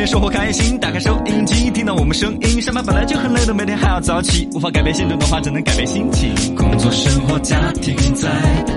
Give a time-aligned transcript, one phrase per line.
[0.00, 2.62] 天生活开心，打开收音机，听到我们声音。
[2.62, 6.54] 上班本来就很累的，每天还要早起，无法改变现状的话，只能改变心情。
[6.56, 8.30] 工作、生活、家庭在，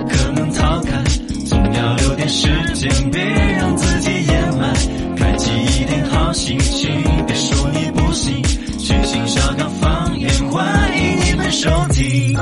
[0.09, 1.01] 可能逃开，
[1.45, 4.73] 总要留点时间，别让自己掩埋。
[5.15, 6.91] 开启一点好心情，
[7.25, 8.43] 别说你不行。
[8.77, 12.37] 全新小岗方言，欢迎你们收听。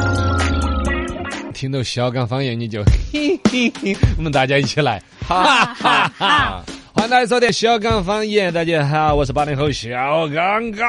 [1.54, 6.64] 听到小岗方言你就嘿嘿嘿，我们大家一起来，哈 哈哈！
[7.02, 9.90] 欢迎大家收听小刚方言，大家好，我是八零后小
[10.28, 10.88] 刚刚。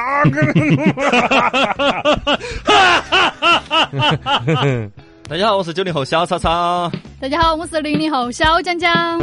[5.27, 6.91] 大家好，我是九零后小超超。
[7.19, 9.17] 大家好，我是零零后小江江。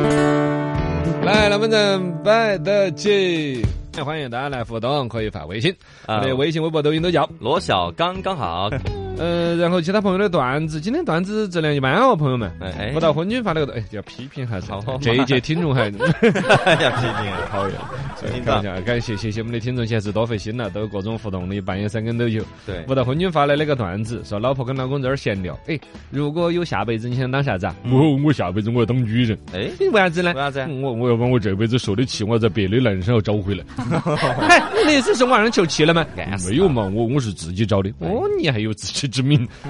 [1.23, 3.65] 来，能不能摆得起？
[4.05, 5.73] 欢迎大家来互动，可以发微信，
[6.07, 7.31] 啊我的微信、微博、抖音都叫。
[7.39, 8.69] 罗小刚刚好，
[9.21, 12.51] 呃，然后其他朋友的段子，今天段子质量一般哦，朋友们。
[12.59, 14.97] 哎哎不到昏君发了个，哎，要批评还是好好？
[15.03, 18.83] 这一届听众还 要批评啊，讨厌。
[18.85, 22.43] 感谢谢谢我们的听众，现在是多费心了，都有各种互动的，半夜三更都有。
[22.67, 25.79] 对不到昏君发来那个段子，说老婆跟老公在这儿闲聊，哎，
[26.11, 27.77] 如果有下辈子，你想当啥子啊？
[27.91, 29.39] 我我下辈子我要当女人。
[29.53, 30.33] 哎，你为啥子呢？
[30.35, 33.63] 为啥子啊我我要把我这辈子受的气，我要在别的男人身上找回来。
[34.49, 36.07] 哎，你的意思是我让人求气了吗
[36.49, 37.91] 没有嘛，我我是自己找的。
[37.99, 39.47] 哦，你还有自知之名。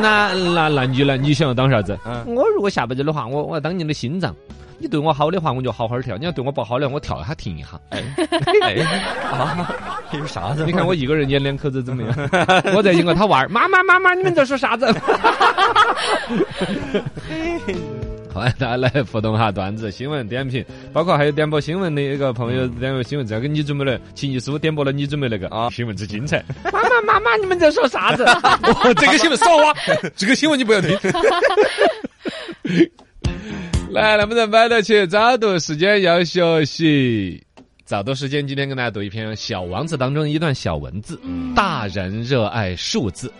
[0.00, 1.16] 那那那你呢？
[1.16, 1.98] 你想要当啥子？
[2.04, 4.34] 嗯我如果下辈子的话，我我要当你的心脏。
[4.76, 7.68] 你对我好的话，我就好好跳；你要对我不好的话，我跳一下停一下。
[7.90, 8.02] 哎
[9.32, 9.70] 啊，
[10.12, 10.64] 有啥子？
[10.66, 12.12] 你看我一个人演两口子怎么样？
[12.76, 14.92] 我在一个他娃儿，妈妈妈妈，你们在说啥子？
[18.34, 26.44] 欢迎大家来互动哈，段子、新闻点评，包括还有点播新闻的一个朋友点播新闻，这个你准备了，秦艺书点播了你准备那个啊新闻之精彩。
[26.64, 28.24] 妈妈妈妈，你们在说啥子？
[28.26, 29.72] 哦，这个新闻少啊，
[30.16, 30.98] 这个新闻你不要听。
[33.92, 35.06] 来，能不能摆得起？
[35.06, 37.40] 早读时间要学习。
[37.84, 41.20] 早读时间，今天跟大家读一篇《小王子》当中的一段小文字。
[41.54, 43.32] 大人热爱数字。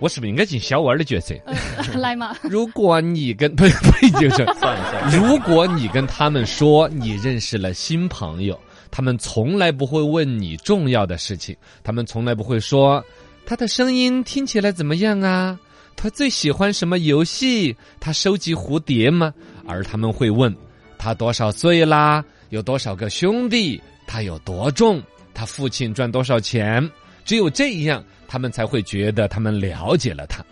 [0.00, 1.34] 我是不是应该进小娃儿的角色？
[1.94, 8.58] 来嘛， 如果你跟 不不一定是，算了算了，如果你跟他们说你认识了新朋友，
[8.90, 13.04] 他们从来不会问你重要的事情，他们从来不会说
[13.46, 15.58] 他的声音听起来怎么样啊，
[15.96, 19.32] 他最喜欢什么游戏，他收集蝴蝶吗？
[19.66, 20.54] 而他们会问
[20.98, 25.02] 他多少岁啦，有多少个兄弟，他有多重，
[25.34, 26.88] 他父亲赚多少钱。
[27.24, 30.44] 只有这样，他们才会觉得他们了解了他。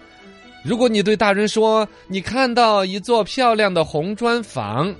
[0.64, 4.94] 如果你对大人说你看到一座漂亮的红砖房，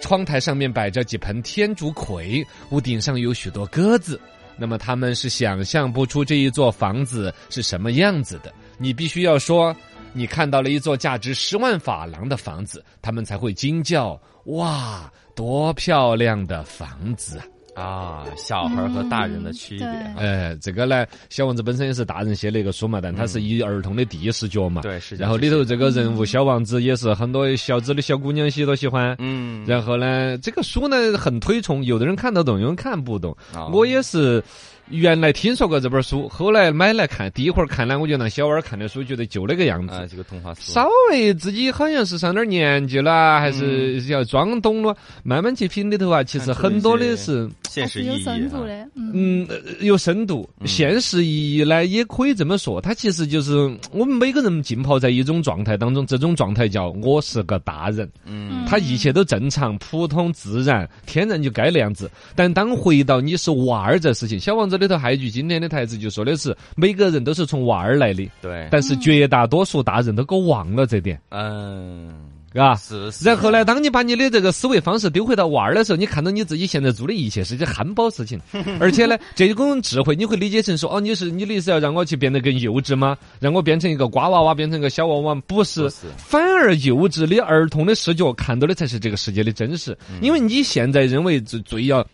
[0.00, 4.20] 窗台上面摆着几盆天竺葵，屋顶上有许多鸽子，
[4.56, 8.52] 那么他们是想象不出这一座房子是什么样子的。
[8.76, 9.74] 你必须要说
[10.12, 17.44] 你看到了一座价值十万法郎的房子，他们才会惊叫：哇，多漂亮的房子啊！
[17.78, 20.16] 啊，小孩儿和大人的区别嗯。
[20.16, 24.82] 哎，这个呢，小王子本身也是大人写的一个书嘛，但他是以儿童的第一视角嘛。。
[24.82, 25.16] 对，是。
[25.16, 29.14] 然后里头这个人物小王子也是很多小资的小姑娘些都喜欢。
[29.18, 33.36] 嗯，然后呢，这个书呢很推崇，有的人看得懂，有人看不懂。
[33.54, 34.42] 哦我也是
[34.90, 39.94] 原来听说过这本书，后来买来看，第一回儿看呢，我就当小娃儿看的书，觉得就那个样子。
[39.94, 40.60] 啊，这个童话书。
[40.72, 47.48] 稍微自己好像是上点儿年纪了，还是要装懂了，慢慢去品里头啊，其实很多的是。
[47.70, 48.32] 还是有现实意义哈。
[48.32, 49.46] 深度的，嗯，
[49.80, 50.48] 有深度。
[50.64, 53.52] 现实意义呢，也可以这么说，它其实就是
[53.92, 62.10] 我们每个人浸泡在一种状态当中，这种状态叫我是个大人，嗯他一切都正常、普通、自然、天然就该那样子。
[62.34, 72.14] 但当回到你是娃儿这事情，《小王子》里头还有一句经典的台词，就说的是每个人都是从娃儿来的，对，但是绝大多数大人都给我忘了这点，嗯，
[72.54, 72.74] 啊。
[72.76, 73.10] 是。
[73.10, 78.40] 是然后呢，当你把你的这个思维方式丢回到娃儿的时候，你看到你自己现在做的一切是些憨包事情，
[78.80, 83.16] 而且呢，这种智慧你会理解成说，哦，你是你的意思要让我去变得更幼稚吗？
[83.40, 85.34] 让我变成一个瓜娃娃，变成一个小娃娃？
[85.46, 92.04] 不是，不是反而幼稚的儿童的视角看到的才是这个世界的真实，因为你现在认为最最要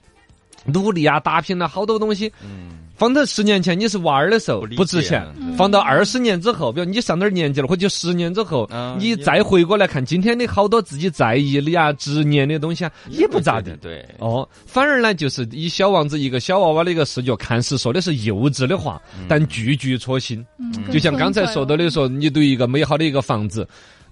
[0.65, 2.33] 努力啊、打拼了，好多东西。
[2.43, 5.27] 嗯，放到十年前你是娃儿的时候不值钱。
[5.57, 13.77] 放到二十年之后，比如你上点儿年纪了，或者十年之后嗯，你再回过来看今天的好多自己在意的呀、执念的东西啊，也不咋地。
[13.77, 20.45] 对，哦，反而呢，就是以小王子一个小娃娃的一个视角，看似说的是幼稚的话，但句句戳心。
[20.59, 23.67] 嗯就像刚才说到的说，你对一个美好的一个房子，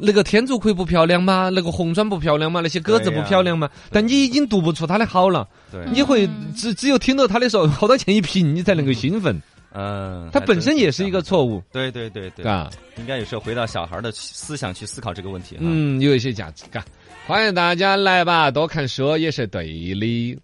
[0.04, 1.48] 那个天竺葵不漂亮吗？
[1.54, 2.60] 那个红砖不漂亮吗？
[2.60, 3.70] 那些鸽子不漂亮吗？
[3.90, 9.40] 但你已经读不出它的好了，对，你会只只有听到它的时候，好多钱一瓶，你才能够兴奋。
[9.74, 12.68] 嗯，它本身也是一个错误，对对对对，啊，
[12.98, 15.60] 应该有时候回到小孩的思想去思考这个问题哈。
[15.64, 16.84] 嗯，有一些价值，嘎。
[17.26, 20.38] 欢迎大家来吧，多看书也是对的。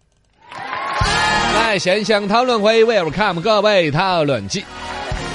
[1.55, 4.65] 来，现象讨论会，Welcome 各位讨论起。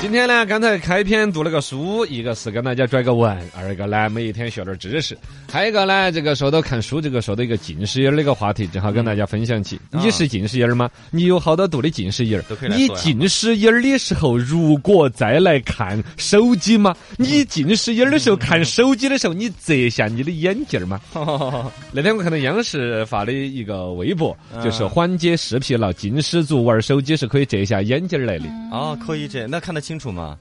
[0.03, 5.17] 今天呢，刚才开篇读了个书，一个是跟大家拽个文，二个呢每一天学点知识，
[5.49, 9.79] 还有一个呢，这个说到看书，这个说到一个近视眼儿的一个话题，正好跟大家分享起。
[9.91, 10.89] 你是近视眼儿吗？
[11.09, 12.67] 你有好多度的近视眼儿？
[12.67, 16.93] 你近视眼儿的时候，如果再来看手机吗？
[17.17, 20.99] 你近视眼儿的时候看手机的时候，你摘下你的眼镜儿吗？
[21.93, 28.45] 那天我看到央视发的一个微博，就是缓解视疲劳，近视族玩手机是可以摘下眼镜儿来的。
[28.69, 30.37] 哦，可以这，那看得清楚吗？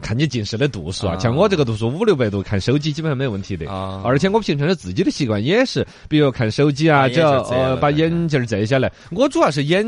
[0.00, 3.68] 看你近视的度数啊，啊像我这个度数五六百度，看手机基本上没问题的。
[3.68, 8.92] 啊而且我平常的自己的习惯也是，比如看手机啊，把只要呃把眼镜摘下来。
[9.10, 9.84] 我主要是眼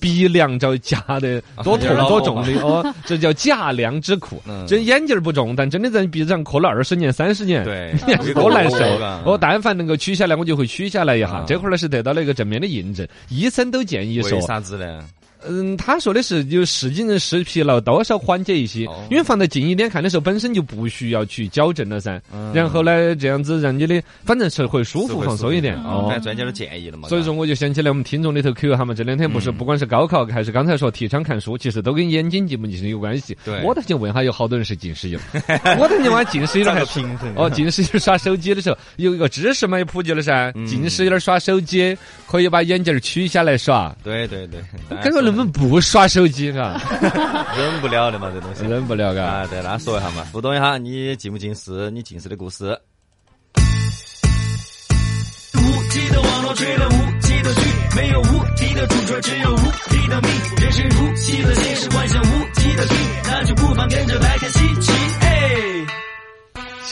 [0.00, 4.64] 鼻梁遭夹的多重啊多重的哦，这叫假梁之苦 嗯。
[4.66, 7.62] 这眼镜儿不重，但真的在鼻子上磕了二十年、三十年。
[7.62, 7.92] 对
[8.32, 8.78] 多难受！
[9.26, 11.44] 我但凡能够取下来，我就会取下来一下啊。
[11.46, 15.04] 这会儿呢是得到了一个正面的印证，医生都建议说为，啥子呢？
[15.46, 22.20] 嗯，他说的是就视近视疲劳多少缓解一些哦，因为放在近一点看的时候本身就不需要去矫正了噻。
[22.32, 26.22] 嗯然后呢，这样子让你的反正是会舒服放松一点哦，哦反正。
[26.22, 27.08] 专家都建议了嘛。
[27.08, 33.36] 所以说，我就想起来我们听众里头可有他们这两天不是嗯不管是高考还是刚才说提倡看书，其实都跟眼睛近不近视有关系。
[33.44, 35.18] 对我倒想问下，有好多人是近视眼，
[35.78, 37.32] 我倒想问近视眼咋还平衡？
[37.36, 41.96] 哦，近视眼耍手机的时候有一个知识嘛也普及了噻，嗯近视眼耍手机
[42.26, 43.94] 可以把眼镜儿取下来耍。
[44.04, 44.60] 对对对，
[45.02, 46.80] 感觉能不能不耍手机啊？
[47.56, 48.64] 忍 不了的嘛，这东西。
[48.64, 49.24] 忍不了嘎。
[49.24, 51.90] 啊，对，那说一下嘛，互动一下，你近不近视？
[51.90, 52.78] 你近视的故事。
[55.54, 57.60] 无极的网络追了无极的剧，
[57.96, 59.56] 没有无敌的主角，只有无
[59.90, 60.30] 敌的命。
[60.60, 64.92] 人生如戏的现实，幻想无极的病，那就不妨跟着来看稀奇。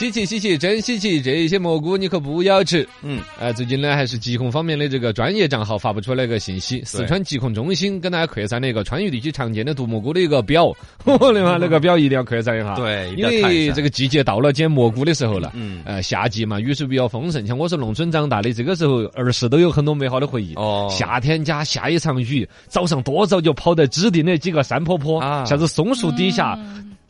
[0.01, 0.11] 哎。
[0.11, 1.21] 稀奇稀奇，真稀奇！
[1.21, 2.87] 这些蘑菇你可不要吃。
[3.03, 10.75] 嗯，呃，最近呢，还是疾控方面的这个专业账号发布出来一个信息，四川疾控中心跟大家扩散了一个川渝地区常见的毒蘑菇的一个表。
[11.05, 12.73] 我的妈， 那个表一定要扩散一下。
[12.73, 15.51] 对一因定要看一下为这个季节到了，捡蘑菇的时候了。
[15.53, 20.55] 嗯呃，夏季嘛，雨水比较丰盛，像我是农村长大的，这个时候儿时都有很多美好的回忆。
[20.55, 26.57] 哦夏天家下一场雨，早上多早就跑到指定的几个山坡坡，啊啥子松树底下。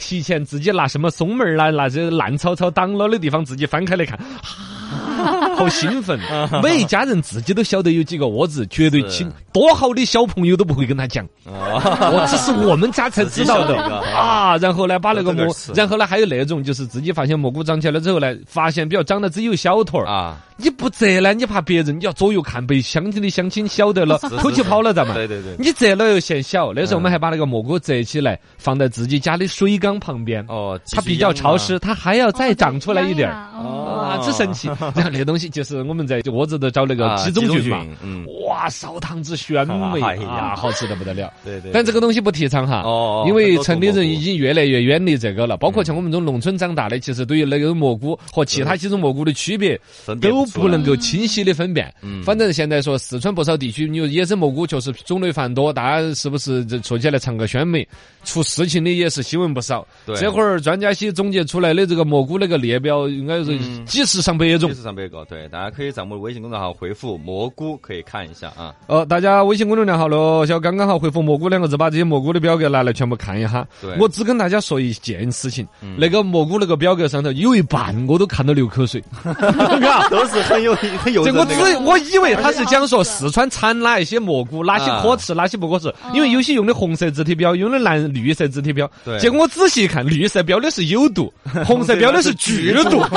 [0.02, 6.20] 提前自己拿什么松门儿啦，拿这烂草草挡了的地方，自己翻开来看，啊 好兴奋！
[6.64, 11.82] 每一家人自己都晓得有几个窝子，绝对是亲，多好的小朋友都不会跟他讲，哦，
[12.14, 13.78] 我只是我们家才知道的
[14.16, 14.58] 啊。
[14.58, 25.14] 然后呢，把那个蘑然后呢，还有那种就是自己发现蘑菇长起来了之后呢，发现比较长得只有小坨儿，啊，你不摘呢，你怕别人你要左右看，被乡亲的乡亲晓得了，偷起跑了咋嘛？
[25.16, 25.56] 对对对。
[25.60, 30.46] 你摘了又嫌小，那时候我们还把那个蘑菇摘起来，放在自己家的水缸旁边。
[30.48, 33.36] 哦，它比较潮湿，它还要再长出来一点儿。
[33.54, 34.68] 哦，啊，真神奇！
[34.68, 41.32] 然后那个东西就是我们在窝子头找那个啊鸡枞菌嘛，嗯，哇，烧汤子鲜美哎呀啊，好吃得不得了。
[41.44, 41.72] 对对。
[41.74, 45.58] 但这个东西不提倡哈，哦，因为城里人已经越来越远离这个了。
[45.58, 49.80] 包括像我们这种农村长大的，其实对于那个蘑菇和其他几种蘑菇的区别
[50.22, 51.94] 都不能够清晰的分辨。
[52.02, 57.88] 嗯反正现在说四川不少地区，你有野生蘑菇确实种类繁多，大家是不是这说起来尝个鲜美？
[58.24, 59.86] 出事情的也是新闻不少。
[60.06, 64.76] 对这会儿专家些总结出来的这个蘑菇那个列表，应该是嗯几十上百种几。
[64.76, 68.76] 十上百个，对，大家可以在我们微信公众号回复“蘑菇”，可以看一下啊。
[68.88, 73.66] 呃，大家微信公众号喽小刚刚好回复“蘑菇”两个字，把这些蘑菇的表格拿来全部看一下。
[73.80, 88.86] 对我只跟大家说一件事情，嗯那个蘑菇那个表格上头有一半我都看到流口水，嘎 都是很有很有这我个我以为他是讲说四川产哪一些蘑菇，哪些可吃，哪些不可吃，因为有些用的红色字体标，用的蓝绿色字体标。
[89.06, 91.34] 对结果我仔细一看，绿色标的是有毒，
[91.66, 93.02] 红色标的是 剧毒。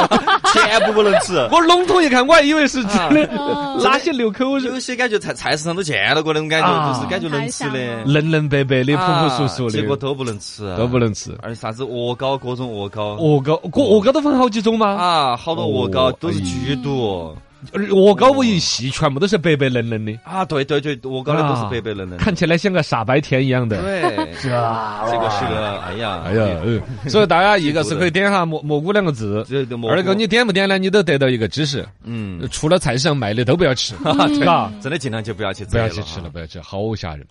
[0.55, 1.35] 全部不能吃。
[1.51, 3.27] 我笼统一看，我还以为是真的。
[3.41, 4.81] 啊，哪些流口水有。
[4.81, 6.93] 些感觉菜菜市场都见到过那种感觉，啊。
[6.93, 10.99] 就是感觉能吃的，嫩嫩白白的、朴朴啊素素的，结果都不能吃，都不。
[10.99, 11.37] 能吃。
[11.43, 11.85] 而且啥子？
[11.85, 14.87] 鹅膏，各种鹅膏鹅膏，鹅鹅膏都分好几种吗？
[14.95, 17.37] 啊，好多鹅膏哦都是剧毒
[17.73, 20.45] 鹅 膏我一细，全部都是白白嫩嫩的，啊！
[20.45, 22.19] 对对对，鹅膏的都是白白嫩嫩。
[22.19, 23.81] 看起来像个傻白甜一样的。
[23.83, 29.45] 对，是啊这个是个，哎呀，哎呀，嗯所以大家一个是可以点下蘑蘑菇两个字，
[29.89, 30.79] 二个你点不点呢？
[30.79, 33.95] 你都得到一个知识，嗯，除了菜市场卖的都不要吃，
[34.45, 36.31] 嘎，真的尽量就不要去，不要去吃了，。
[36.31, 37.27] 不要吃，好吓人。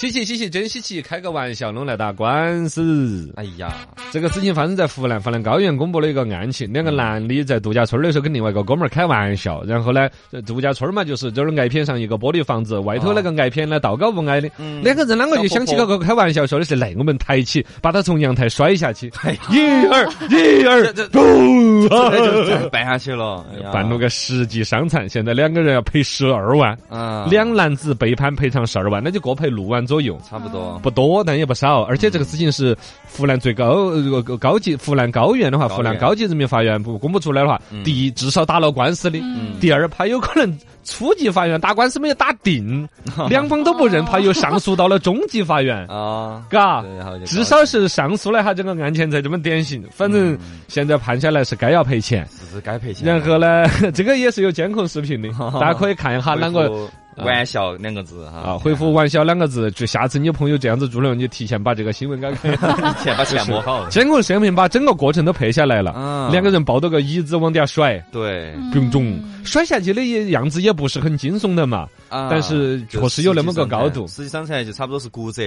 [0.00, 1.02] 稀奇稀奇，真稀奇！
[1.02, 3.30] 开个玩笑，弄来打官司。
[3.36, 14.82] 哎呀，这个事情发生在湖南，湖南高原公布了一个案情，两个男的在度假村的时候跟另外一个哥们儿开玩笑，然后呢，呃度假村嘛，就是这儿挨片上一个玻璃房子，外头那个挨片呢道高不矮的，嗯。
[14.82, 19.06] 两个人啷个就想起个个开玩笑，说的是来我们抬起，把他从阳台摔下去，
[19.50, 30.16] 一二一二，这就办下去了，办了个十级伤残，现在两个人要赔十二万，啊，两男子被判赔偿十二万，那就各赔六万左右。
[30.28, 30.78] 差不多。
[30.82, 32.76] 不多，但也不少，而且这个事情是
[33.12, 42.88] 湖南最高呃高高级湖南高院的话，湖南高级人民法院不公布出来的话，嗯第一至少打了官司的，嗯第二怕有可能初级法院打官司没有打定，
[43.28, 46.84] 两方都不认，怕又上诉到了中级法院， 啊，嘎。
[47.26, 52.26] 至少是上诉了一下这个案件才这么典型，反正现在判下来是该要赔钱。
[52.28, 53.06] 是是该赔钱。
[53.06, 55.28] 然后呢， 这个也是有监控视频的，
[55.60, 58.38] 大家可以看一下啷个玩笑两个字哈。
[58.38, 62.94] 啊，回复“玩笑”两个字，就下次你朋友这样子做了，你提前把这个新闻 给他看。
[63.02, 63.88] 钱把钱摸好。
[63.88, 68.52] 监控视频把整个过程都拍下来了，啊两个人抱着个椅子往底下甩，对。
[68.56, 68.70] 嗯。
[68.70, 74.06] 咚咚，甩下去的样子也不是很惊悚的嘛，啊但是确实有那么个高度。
[74.08, 75.42] 实际伤残就差不多是骨折。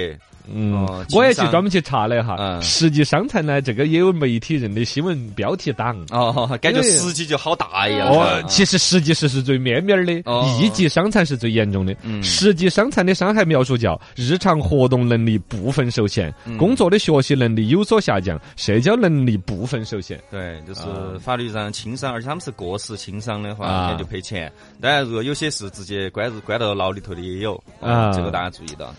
[0.51, 5.95] 嗯哦，我也去专门去查了一下，嗯实际伤残呢，这个也有媒体人的新闻标题党。
[6.09, 8.09] 哦，感觉实际就好大一样。
[8.09, 11.95] 哦，其实实际是是最面面儿的，哦一级伤残是最严重的。
[12.03, 20.19] 嗯实际伤残的伤害描述叫日常活动能力部分受限，嗯工作的学习能力有所下降，社交能力部分受限。
[20.29, 24.51] 对，就是啊法律上轻伤，而且他们是过失轻伤的话，啊那就赔钱。
[24.81, 28.93] 当然，如果有些是直接关入关到牢里头的也有，啊这个大家注意到。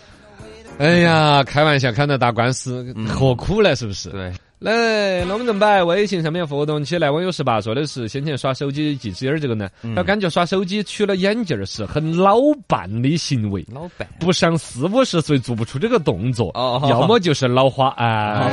[0.77, 3.75] 哎呀，开玩笑，看到打官司，何苦呢？
[3.75, 4.09] 是不是？
[4.09, 5.85] 对，来，那我们怎么办？
[5.85, 13.65] 微信上面互动起来，网友十八说的是先前耍手机近视眼儿这个呢，嗯他感觉耍手机取了眼镜儿是很老伴的行为。
[13.71, 14.07] 老伴。
[14.19, 18.49] 不上四五十岁做不出这个动作，哦要么就是老花哎，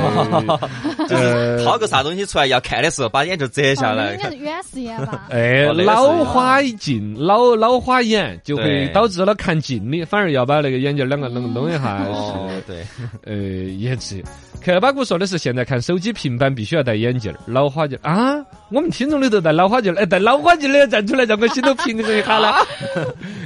[1.09, 5.29] 呃掏个啥东西出来要看的时候，把眼镜摘下来应该是远视眼吧？
[5.31, 12.03] 哎，老花镜、老老花眼就会导致了看近的，反而要把那个眼镜儿两个弄弄一下。
[12.05, 12.85] 哦，对，
[13.25, 14.23] 呃，也是。
[14.65, 18.45] 克巴古说的是现在看手机、平板必须要戴眼镜儿，老花镜儿啊。
[18.71, 22.57] 我们听众里头戴老花镜儿，哎，戴老花镜儿的站出来，让我心头平衡一下啦。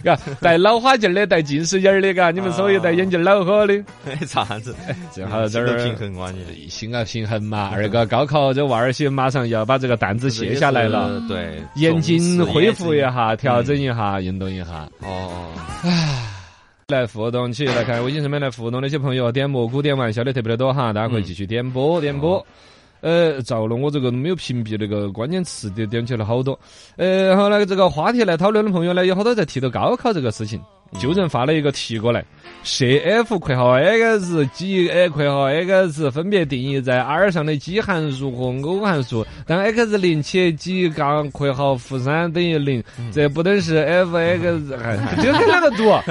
[0.05, 3.85] 嘎，戴老花镜儿的，戴 近视眼儿的，嘎，你们所有戴眼镜儿恼火的，
[4.27, 4.75] 啥子？
[5.13, 6.69] 正好这儿平衡哇你。
[6.69, 7.71] 心啊平衡嘛。
[7.73, 13.01] 二个高考这娃儿些马上要把这个担子卸下来了， 对，眼睛恢复一。
[13.01, 14.89] 下，调整一下，运动一下。
[15.01, 15.51] 哦，
[16.89, 22.47] 来互动起，来看微信上面来互动那些朋友，点蘑菇点玩笑的特别的多哈，大家可以继续点播点播。
[23.01, 26.57] 呃，照了，我这个没有屏蔽那个关键词的，点起了好多。
[26.97, 30.63] 呃，然后呢，这个话题来讨论的朋友呢，有好多在提到高考这个事情，
[31.01, 32.25] 就人发了一个题过来。
[32.63, 44.17] 设 f 括号 x 几 a 括号 x 分别定义在 R 上的基函数和偶函数，当 x 零且 g 杠括号负三等于零，这不等式 f
[44.17, 46.03] x，哎，这个读啊？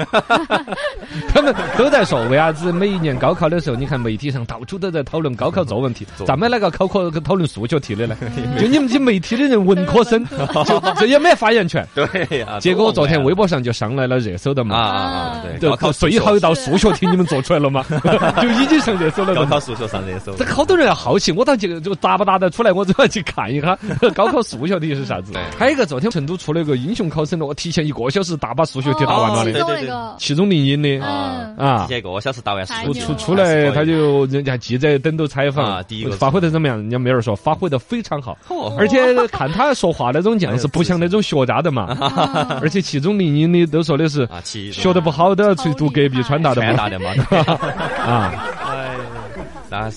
[1.28, 8.16] 他们都在说为啥子每一年高考的时候，你看媒体上到处都在讨论高考作文题，咱们那个考科讨论数学题的呢？
[8.58, 10.24] 就你们这媒体的人文科生，
[10.64, 11.86] 就 这也没发言权。
[11.94, 12.58] 对呀。
[12.60, 14.75] 结果昨天微博博上就上来了热搜的啊嘛。
[14.76, 17.84] 啊啊，对，这高考最后一道数学题你们做出来了吗？
[18.42, 19.34] 就已经上热搜了。
[19.34, 20.44] 高考数学上热搜这。
[20.44, 23.76] 好多人要好奇，我到这个就答不答得出来，我都要去看一下。
[24.14, 25.32] 高考数学题是啥子？
[25.32, 25.42] 对。
[25.58, 29.42] 还有一个，昨天成都出了一个英雄考生了，我提前一个小时大把数学题答完了。
[29.42, 29.86] 哦的，对对对。
[29.86, 31.82] 那个，其中林英的啊，啊。
[31.82, 31.88] 提。
[31.88, 35.64] 前一个小时答完数学太牛了出出来，他就人家记者等都采访。
[35.64, 36.12] 啊第一个。
[36.16, 36.76] 发挥的怎么样？
[36.76, 38.74] 人家妹儿说发挥的非常好，哦。
[38.78, 42.58] 而且看他说话那种样式不像那种学渣的嘛， 啊。
[42.60, 44.26] 而且其中林英的都说的是
[44.72, 47.10] 学得不好都要去读隔壁川大的川大的嘛。
[48.04, 48.55] 啊。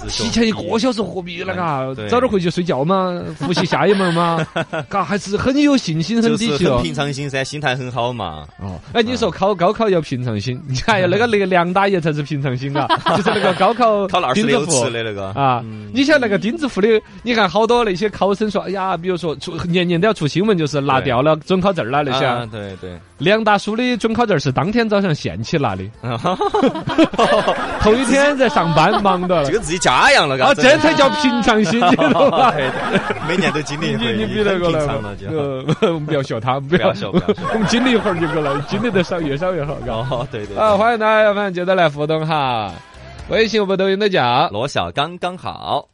[0.10, 2.08] 提前一个小时何必那个？
[2.10, 4.46] 早点回去睡觉嘛， 复习下一门嘛，
[4.88, 6.80] 嘎还是很有信心、很就是底气哦。
[6.82, 8.46] 平常心噻，心态很好嘛。
[8.60, 15.30] 哦，哎，你说考高考要平常心， 你看那个那个梁大爷才是平常心啊， 就是那个高考考了二十六钉子户次的那个。
[15.32, 16.88] 啊，你像那个钉子户的，
[17.24, 22.48] 你看好多那些考生说，哎呀，比如说出年年都要出新闻，就是拿掉了准考证儿啦那些。
[22.52, 25.84] 对对，梁大叔的准考证儿是当天早上现起拿的，
[27.82, 29.46] 头一天在上班忙到了。
[29.46, 32.50] 这，个自己家养了，嘎啊，这才叫平常心，你知道吧？
[32.58, 35.28] 对对每年都经历一回，你你比那个了就。
[35.30, 37.12] 呃，我们不要学他，不不要笑
[37.68, 39.94] 经历一会儿就够了，经历的少越少越好，嘎。
[39.94, 40.58] 哦，对对。
[40.58, 42.72] 啊，欢迎大家，反正接着来互动哈。
[43.30, 44.50] 微信、微博、抖音都叫。
[44.50, 45.86] 罗小刚刚好，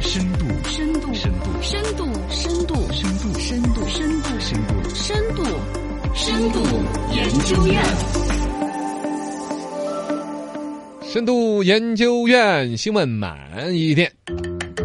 [0.00, 4.94] 深度，深度，深度，深度，深度，深度，深度，深度，深度。
[4.94, 5.42] 深度，
[6.14, 6.60] 深度
[7.12, 7.82] 研究院。
[11.10, 14.12] 深度研究院新闻满一点。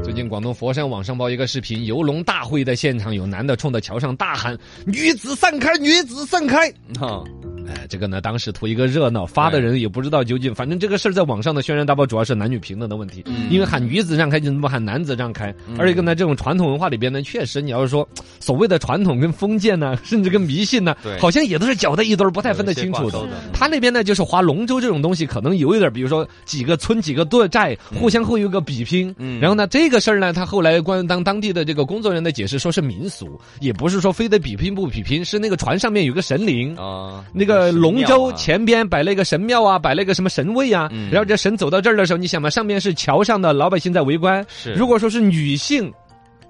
[0.05, 6.71] 最近广东佛山网上报一个视频，游龙大会的现场有男的冲到桥上大喊“女子散开，女子散开”。
[6.97, 7.21] 哈，
[7.67, 15.53] 哎，这个呢，当时图一个热闹，发的人也不知道究竟，反正这个事儿在网上的轩然大波主要是男女平等的问题，因为喊女子让开，你怎么喊男子让开？
[15.77, 18.07] 而一个呢，这种传统文化里边呢，确实你要是说
[18.39, 23.27] 所谓的传统跟封建呢，甚至跟迷信呢对，好像也都是搅在一堆儿，不太分得清楚的。
[23.53, 36.75] 他那边呢，就是划龙舟这种东西，可能有一点儿，比如说几个村几个队寨互相会有个比拼，嗯然后呢，这个事儿呢，他后来关当当地的这个工作人员的解释说是民俗，也不是说非得比拼不比拼，是那个船上面有个神灵。
[36.75, 45.91] 啊，那个龙舟前边摆了一个神庙啊，摆了一个什么神位啊，嗯然后这神走到这儿的时候，你想嘛，上面是桥上的老百姓在围观，是如果说是女性。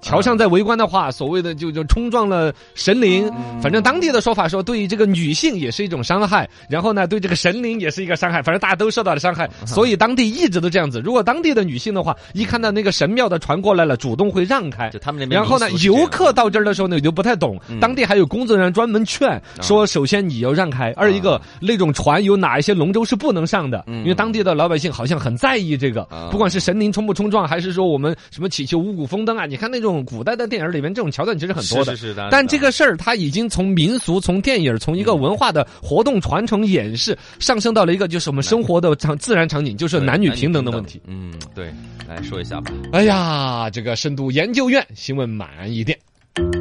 [0.04, 3.30] 桥上在围观的话，所谓的就就冲撞了神灵，
[3.62, 11.00] 反正当地的说法说，对于这个女性也是一种伤害，然后呢，对这个神灵也是一个伤害，反正大家都受到了伤害，所以当地一直都这样子。
[11.00, 17.80] 如果当地的女性的话，一看到那个神庙的船过来了，主动会让开，就他们那边然后呢游客到这儿的时候呢，就不太懂，嗯。
[17.80, 24.00] 当地还有工作人员专门劝说，首先你要让开，二一个那种船有哪一些龙舟是不能上的，嗯。
[24.00, 32.06] 因为当地的老百姓好像很在意这个啊，不管是神灵冲不冲撞，还是说我们什么祈求五谷丰登啊，你看那种古代的电影里面这种桥段其实很多的是。
[32.06, 40.98] 是是，当然但这个事儿，它已经从民俗、从电影、从一个文化的活动传承演示，上升到了一个就是我们生活的场自然场景，就是男女平等的问题。。
[41.06, 41.70] 嗯，对，
[42.08, 42.72] 来说一下吧。
[42.92, 45.98] 哎呀，这个深度研究院新闻满一点。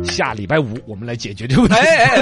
[0.05, 1.77] 下礼拜五我们来解决这个问题。
[1.77, 2.15] 哎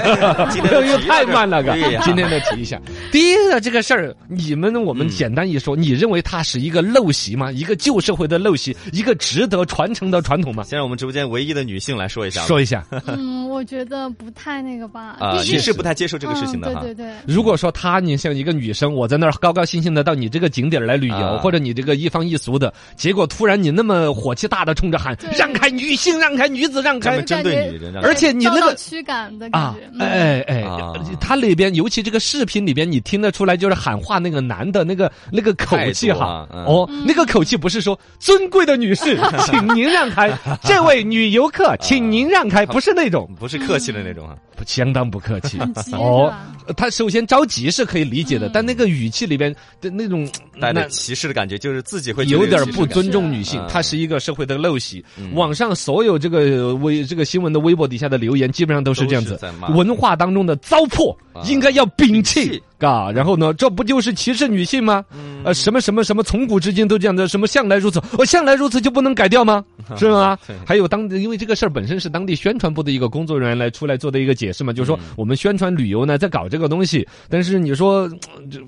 [0.87, 1.73] 又太慢了，哥。
[2.03, 2.79] 今天再提一下，
[3.11, 7.51] 第一个这个事儿，你们我们嗯简单一说，你认为它是一个陋习吗？
[7.51, 10.63] 一个旧社会的陋习，一个值得传承的传统吗？
[10.63, 12.41] 先让我们直播间唯一的女性来说一下。
[12.43, 15.17] 说一下，嗯，我觉得不太那个吧。
[15.19, 40.31] 啊， 你是不太接受这个事情的对对对，如果说她，你像一个女生，我在那儿高高兴兴的到你这个景点来旅游，啊或者你这个一方一俗的，结果突然你那么火气大的冲着喊让开，女性让开，女子让开专门，针对女人，让而且你那个驱赶的感啊觉。，嗯哎哎啊，他里边尤其这个视频里边，你听得出来，就是喊话那个男的那个那个口气哈哦，那个口气不是说尊贵的女士， 请您让开，
[40.63, 44.35] 这位女游客，请您让开，不是那种，不是客气的那种啊。
[44.55, 45.57] 不相当不客气。
[45.93, 46.31] 哦？
[46.77, 50.23] 他首先着急是可以理解的，嗯但那个语气里边的那种
[50.59, 55.33] 带着那歧视的感觉，就是自己会有点不尊重女性是，它是一个社会的陋习嗯。
[55.33, 59.39] 网上所有这个微这个新闻的微博底下的留言，基本上都是这样子。
[59.69, 63.11] 文化当中的糟粕啊应该要摒弃，嘎。
[63.11, 65.05] 然后呢，这不就是歧视女性吗？
[65.13, 69.63] 嗯呃，什么什么什么，从古至今都这样的，什么向来如此，我向来如此就不能改掉吗？
[69.97, 70.37] 是吗？
[70.65, 78.09] 还有当因为这个事儿本身是当地宣传部的一个工作人员来出来做的一个解释嘛，就是说嗯我们宣传旅游呢在搞这个东西，但是你说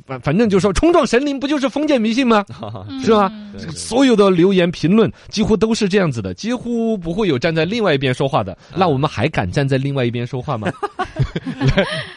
[0.06, 2.44] 反反正就说冲撞神灵不就是封建迷信吗？
[3.04, 3.30] 是吧？
[3.34, 8.58] 嗯对对所有的留言评论几乎都是这样子的，几乎不会有站在另外一边说话的。
[8.76, 10.68] 那我们还敢站在另外一边说话吗？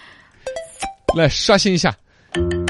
[1.17, 1.97] 来，刷新一下。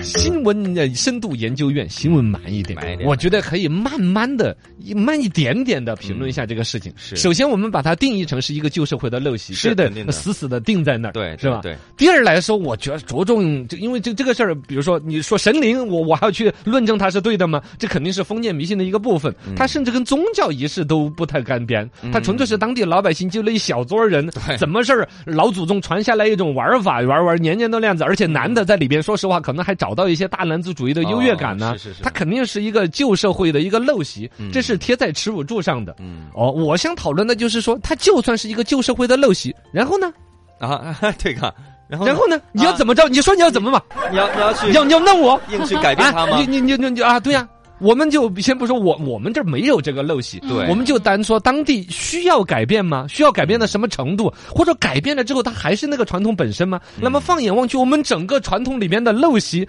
[0.02, 4.56] 新闻的深度研究院新闻慢一点，我觉得可以慢慢的、
[4.94, 6.92] 慢一点点的评论一下这个事情。
[6.96, 7.16] 是。
[7.16, 11.60] 首先我们把它定义成是一个旧社会的陋习，是的死死的定在那儿，对，是吧？
[11.62, 17.60] 对，第二来说，我觉得着重，就因为这这个事儿，比如说你说神灵，我我还要去论证它是对的吗？
[17.78, 35.96] 这肯定是封建迷信的一个部分，它甚至跟宗教仪式都不太干边，它纯粹是当地老百姓就那一小撮人怎么事儿，老祖宗传下来一种玩法，玩玩年年都那样子，而且男的在里边，说实话，可能还找到一些大男子主义的优越感呢哦是是是，它肯定是一个旧社会的一个陋习，这是贴在耻辱柱上的。
[35.98, 40.12] 嗯哦，我想讨论的就是说，它就算是一个旧社会的陋习，然后呢？
[40.58, 41.52] 啊， 对个，
[41.88, 42.38] 然后然后呢？
[42.52, 43.08] 你要怎么着？
[43.08, 43.80] 你说你要怎么嘛？
[44.10, 46.26] 你要你要去要你要弄我硬去改变它啊？
[46.26, 46.46] 吗你？
[46.46, 47.18] 你你你你啊？
[47.20, 53.06] 对呀、我们就先不说我我们这没有这个陋习，对我们就单说当地需要改变吗？
[53.08, 54.32] 需要改变到什么程度？
[54.48, 56.80] 或者改变了之后，它还是那个传统本身吗？
[56.96, 59.66] 嗯那么放眼望去，我们整个传统里面的陋习。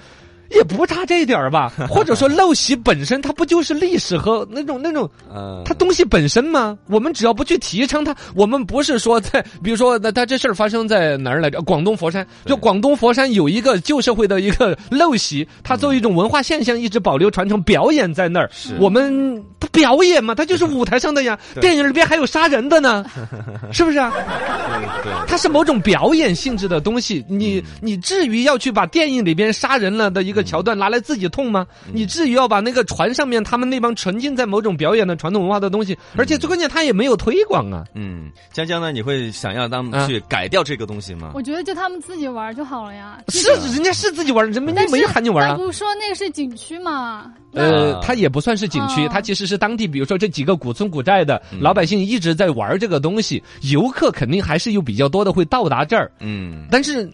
[0.51, 6.77] 也不差这一点儿吧， 或者说陋习本身它不就是历史和那种那种嗯，它东西本身吗？
[6.87, 11.61] 我们只要不去提倡它，我们不是说在，比如说，那它这事儿发生在哪儿来着？
[11.61, 18.49] 广东佛山，就广东佛山有一个旧社会的一个陋习，它作为一种文化现象一直保留传承，表演在那儿。
[18.79, 23.05] 我们它表演嘛，它就是舞台上的呀， 电影里边还有杀人的呢，
[23.71, 24.11] 是不是啊？
[24.13, 31.65] 对对，它是某种表演性质的东西，你你至于要去把电影里边杀人了的一个个桥段拿来自己痛吗？
[31.91, 37.83] 你至于要把那个船上面他们那帮沉浸在某种表演的传统文化的东西，而且最关键他也没有推广啊。
[37.95, 38.91] 嗯，江江呢？
[38.91, 41.31] 你会想要他啊们去改掉这个东西吗？
[41.33, 43.17] 我觉得就他们自己玩就好了呀。
[43.29, 44.61] 是，人家是自己玩，人家
[44.91, 45.55] 没喊你玩啊。
[45.57, 47.33] 但不说那个是景区嘛？
[47.57, 57.09] 呃，它也不算是景区，哦它其实是当地，比如说这几个古村古寨的老百姓一直在玩这个东西，游客肯定还是有比较多的会到达这儿，嗯，但是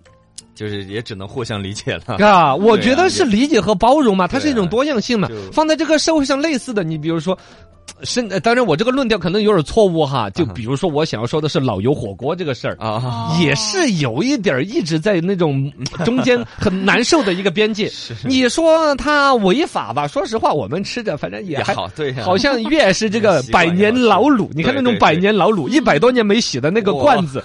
[0.56, 2.17] 就是也只能互相理解了。
[2.25, 5.27] 啊，我觉得是理解和包容嘛，它是一种多样性嘛。
[5.51, 7.38] 放在这个社会上类似的，你比如说。
[8.03, 10.29] 是，呃当然我这个论调可能有点错误哈。
[10.31, 15.71] 就比如说，我想要说的是老油火锅这个事儿，啊，哦也是有一点一直在那种
[16.03, 17.89] 中间很难受的一个边界。
[18.25, 20.07] 你说它违法吧？
[20.07, 27.43] 说实话，我们吃着反正也还好，对，好像越是这个 百年老卤，你看那种百年老卤，一百多年没洗的那个罐子，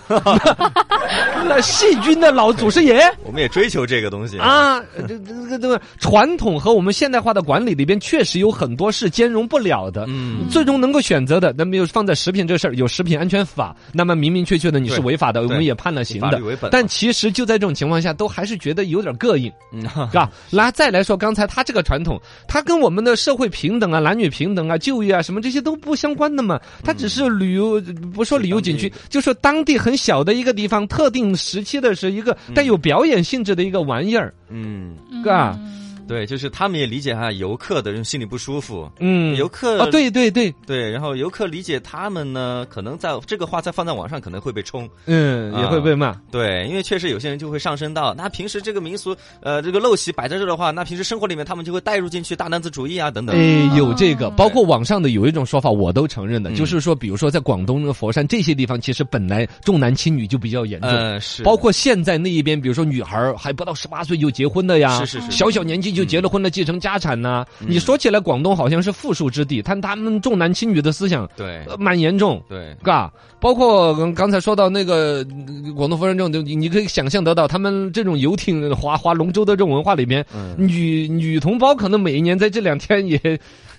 [1.46, 2.98] 那细菌的老祖师爷。
[3.22, 4.38] 我们也追求这个东西。
[4.38, 10.04] 啊，这这个这个传统和我们现代化的管理里边，确实有很多是兼容不了的。
[10.08, 16.40] 嗯，最终能够选择的，那么有放在食品这事儿，有食品安全法，那么明明确确的你是违法的，我们也判了刑的。
[16.70, 19.52] 但其实就在这种情况下，都还是觉得有点膈应。
[19.72, 20.30] 嗯，是 吧？
[20.50, 26.60] 那再来说，刚才他这个传统，他跟我们的社会平等啊、男女平等啊、就业啊什么这些都不相关的嘛。
[26.82, 27.80] 他只是旅游，
[28.12, 38.90] 不说旅游景区，就说当地很小的一个地方，特定时期的是一个带有表演性质的一个玩意儿，嗯，嘎嗯对，就是他们也理解哈游客的人心里不舒服。
[38.98, 44.88] 嗯，游客啊，对对对，对，然后游客理解他们呢，可能在这个话再放在网上可能会被冲。
[45.04, 46.18] 嗯，也会被骂。
[46.30, 53.36] 对，因为确实有些人就会上升到，那平时这个民俗，呃，这个陋习摆在这儿的话，那平时生活里面他们就会带入进去大男子主义啊等等。
[53.36, 60.88] 哎，有这个，哦包括网上的有一种说法，我都承认的，嗯就是说，比如说在广东的佛山这些地方，其实本来重男轻女就比较严重。
[60.88, 67.66] 呃，是，包括现在那一边，比如说女孩儿还不到十八岁就结婚的呀，是是是小小年纪就结了婚了，继承家产呐、嗯。
[67.68, 71.64] 你说起来，广东好像是富庶之地，但他们重男轻女的思想对。
[71.66, 72.40] 呃蛮严重。
[72.48, 75.26] 对，嘎，包括刚刚才说到那个
[75.64, 83.18] 呃广东佛山这种，你你可以想象得到，他们这种游艇划划龙舟的这种文化里面，嗯，女女同胞可能每一年在这两天也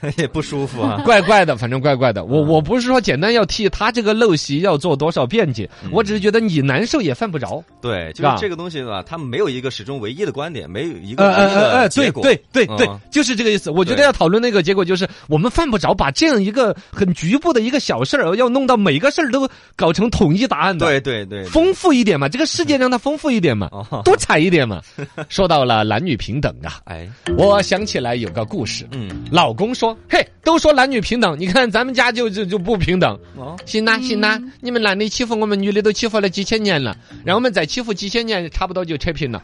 [0.18, 1.02] 也不舒服啊。
[1.06, 2.26] 怪怪的，反正怪怪的。
[2.26, 7.64] 我嗯我不是说简单要替他这个陋习要做多少辩解，嗯我只是觉得你难受也犯不着。
[7.82, 12.10] 对，就是这个东西吧，他们没有一个始终唯一的观点，没有一个呃呃呃，对。
[12.12, 13.70] 对对对嗯，就是这个意思。
[13.70, 20.86] 我觉得要讨论那个结果，就是我们犯不着把这样一个很局部的一个小事儿，要弄到每个事儿都搞成统一答案的。
[20.86, 24.82] 对对对，对丰富一点嘛，这个世界让它丰富一点嘛， 哦，多彩一点嘛。
[25.30, 27.08] 说到了男女平等啊，哎，
[27.38, 28.88] 我想起来有个故事。
[28.92, 33.18] 嗯，老公说：“嘿，都说男女平等，你看咱们家就就就不平等。
[33.36, 39.42] 哦，行啦，行啦，你们男的欺负我们女的都欺负了几千年了，让我们再欺负几千年，差不多就扯平了。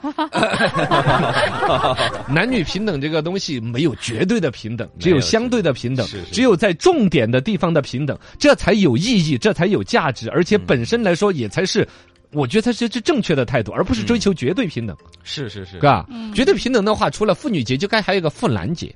[2.27, 11.87] 男女平等这个东西没有绝对的平等，只有相对的平等是是，只有在重点的地方的平等，这才有意义，这才有价值，而且本身来说也才是。”
[12.35, 16.33] 我觉得他是是正确的态度，而不是追求绝对平等，是是是，哥、嗯。
[16.33, 18.93] 绝对平等的话，除了妇女节，就该还有一个妇男节，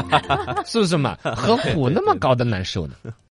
[0.66, 1.16] 是不是嘛？
[1.34, 2.94] 何苦那么搞得难受呢？